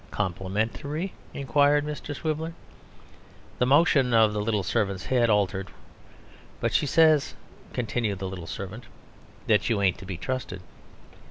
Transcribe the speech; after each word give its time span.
"'Complimentary?' 0.09 1.13
inquired 1.31 1.85
Mr. 1.85 2.15
Swiveller. 2.15 2.53
The 3.59 3.67
motion 3.67 4.15
of 4.15 4.33
the 4.33 4.41
little 4.41 4.63
servant's 4.63 5.05
head 5.05 5.29
altered.... 5.29 5.67
'But 6.59 6.73
she 6.73 6.87
says,' 6.87 7.35
continued 7.71 8.17
the 8.17 8.27
little 8.27 8.47
servant, 8.47 8.85
'that 9.45 9.69
you 9.69 9.79
ain't 9.79 9.99
to 9.99 10.07
be 10.07 10.17
trusted.' 10.17 10.61